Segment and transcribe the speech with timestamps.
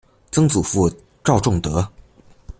[0.31, 0.91] 曾祖父
[1.23, 1.87] 赵仲德。